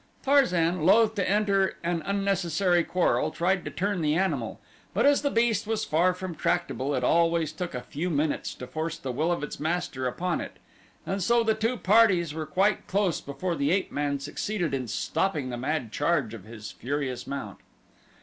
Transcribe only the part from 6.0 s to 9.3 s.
from tractable it always took a few minutes to force the